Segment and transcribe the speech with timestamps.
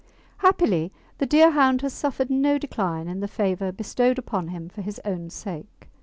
[0.37, 4.99] Happily the Deerhound has suffered no decline in the favour bestowed upon him for his
[5.05, 5.91] own sake.